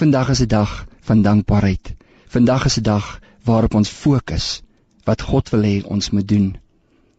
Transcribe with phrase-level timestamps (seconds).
[0.00, 1.94] Vandag is 'n dag van dankbaarheid.
[2.34, 4.62] Vandag is 'n dag waarop ons fokus
[5.04, 6.56] wat God wil hê ons moet doen.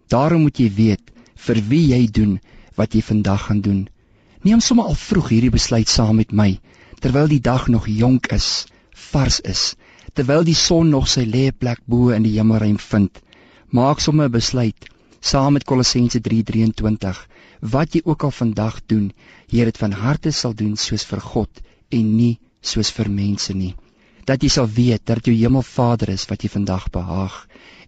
[0.08, 2.40] Daarom moet jy weet vir wie jy doen
[2.76, 3.88] wat jy vandag gaan doen.
[4.42, 6.60] Neem sommer al vroeg hierdie besluit saam met my
[7.00, 9.76] terwyl die dag nog jonk is, vars is,
[10.14, 13.22] terwyl die son nog sy lêplek bo in die hemelruim vind.
[13.70, 14.90] Maak sommer 'n besluit
[15.20, 17.28] saam met Kolossense 3:23
[17.60, 19.14] wat jy ook al vandag doen,
[19.48, 23.74] jy dit van harte sal doen soos vir God en nie soos vir mense nie.
[24.26, 27.38] Dat jy sal weet dat jou Hemelvader is wat jy vandag behaag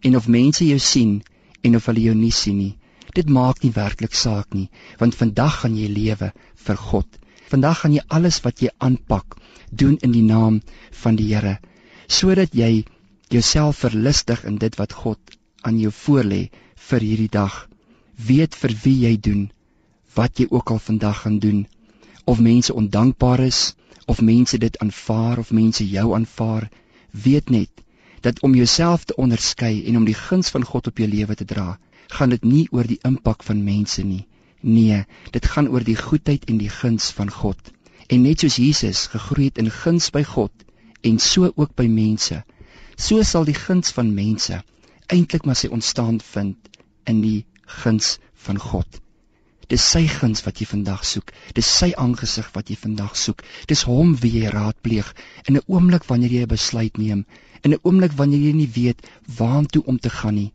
[0.04, 1.22] en of mense jou sien
[1.63, 2.73] en of hulle jou nie sien nie.
[3.13, 6.32] Dit maak nie werklik saak nie, want vandag gaan jy lewe
[6.66, 7.08] vir God.
[7.52, 9.38] Vandag gaan jy alles wat jy aanpak
[9.70, 10.62] doen in die naam
[11.04, 11.60] van die Here,
[12.08, 12.85] sodat jy
[13.30, 16.48] jouself verlustig in dit wat God aan jou voorlê
[16.90, 17.68] vir hierdie dag.
[18.18, 19.46] Weet vir wie jy doen
[20.18, 21.63] wat jy ook al vandag gaan doen
[22.23, 26.70] of mense ondankbaar is of mense dit aanvaar of mense jou aanvaar
[27.12, 27.84] weet net
[28.22, 31.46] dat om jouself te onderskei en om die guns van God op jou lewe te
[31.46, 34.27] dra gaan dit nie oor die impak van mense nie.
[34.62, 37.71] Nee dit gaan oor die goedheid en die guns van God.
[38.07, 40.51] En net soos Jesus gegroei het in guns by God
[41.01, 42.44] en so ook by mense
[42.96, 44.62] so sal die guns van mense
[45.12, 46.79] eintlik maar sy ontstaan vind
[47.10, 47.40] in die
[47.84, 49.02] guns van God
[49.72, 51.32] Dis sy guns wat jy vandag soek.
[51.56, 53.44] Dis sy aangesig wat jy vandag soek.
[53.68, 55.14] Dis hom wie jy raadpleeg
[55.48, 57.26] in 'n oomblik wanneer jy 'n besluit neem,
[57.64, 60.52] in 'n oomblik wanneer jy nie weet waartoe om te gaan nie,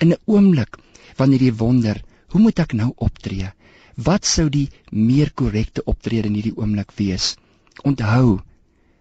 [0.00, 0.78] in 'n oomblik
[1.18, 3.52] wanneer jy wonder, hoe moet ek nou optree?
[3.96, 7.36] Wat sou die meer korrekte optrede in hierdie oomblik wees?
[7.84, 8.40] Onthou,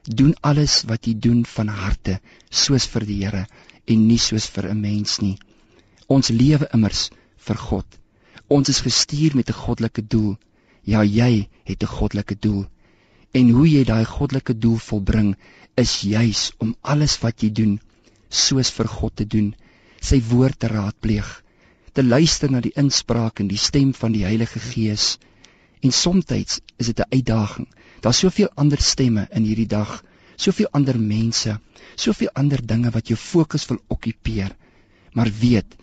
[0.04, 3.46] doen alles wat jy doen van harte, soos vir die Here
[3.88, 5.38] en nie soos vir 'n mens nie.
[6.08, 8.01] Ons lewe immers vir God.
[8.52, 10.32] Ons is gestuur met 'n goddelike doel.
[10.84, 12.66] Ja, jy het 'n goddelike doel.
[13.32, 15.36] En hoe jy daai goddelike doel volbring,
[15.76, 17.80] is juis om alles wat jy doen
[18.30, 19.56] soos vir God te doen,
[20.02, 21.30] sy woord te raadpleeg,
[21.94, 25.18] te luister na die inspraak en die stem van die Heilige Gees.
[25.82, 27.68] En soms is dit 'n uitdaging.
[28.02, 30.04] Daar's soveel ander stemme in hierdie dag,
[30.36, 31.60] soveel ander mense,
[31.96, 34.56] soveel ander dinge wat jou fokus wil okkupeer.
[35.14, 35.76] Maar weet,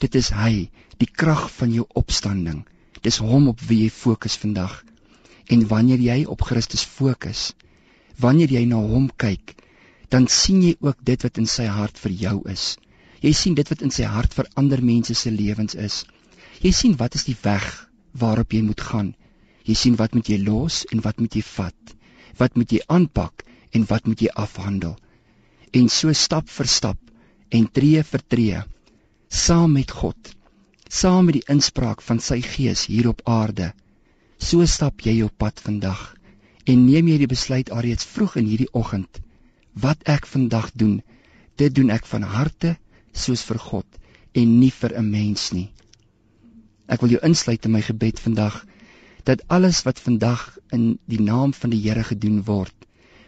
[0.00, 0.68] dit is hy
[1.00, 2.64] die krag van jou opstanding.
[3.04, 4.72] Dis hom op wie jy fokus vandag.
[5.52, 7.50] En wanneer jy op Christus fokus,
[8.20, 9.54] wanneer jy na hom kyk,
[10.12, 12.74] dan sien jy ook dit wat in sy hart vir jou is.
[13.20, 16.02] Jy sien dit wat in sy hart vir ander mense se lewens is.
[16.64, 17.66] Jy sien wat is die weg
[18.16, 19.14] waarop jy moet gaan.
[19.68, 21.94] Jy sien wat moet jy los en wat moet jy vat?
[22.40, 23.44] Wat moet jy aanpak
[23.76, 24.96] en wat moet jy afhandel?
[25.76, 26.98] En so stap vir stap
[27.54, 28.62] en tree vir tree
[29.30, 30.34] saam met God
[30.90, 33.70] saam met die inspraak van sy gees hier op aarde.
[34.42, 36.00] So stap jy op pad vandag
[36.66, 39.20] en neem jy die besluit alreeds vroeg in hierdie oggend.
[39.78, 40.98] Wat ek vandag doen,
[41.62, 42.74] dit doen ek van harte
[43.14, 44.00] soos vir God
[44.34, 45.70] en nie vir 'n mens nie.
[46.88, 48.64] Ek wil jou insluit in my gebed vandag
[49.24, 52.74] dat alles wat vandag in die naam van die Here gedoen word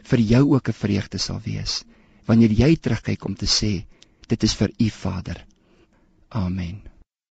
[0.03, 1.85] vir jou ook 'n vreugde sal wees
[2.27, 3.85] wanneer jy terugkyk om te sê
[4.29, 5.52] dit is vir u Vader.
[6.35, 6.92] Amen.